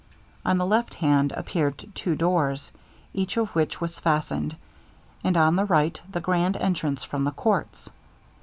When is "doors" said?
2.15-2.71